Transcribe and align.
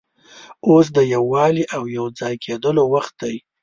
اوس 0.67 0.85
د 0.95 0.97
یووالي 1.13 1.63
او 1.75 1.83
یو 1.97 2.05
ځای 2.19 2.33
کېدلو 2.43 2.83
وخت 2.93 3.13
دی. 3.21 3.35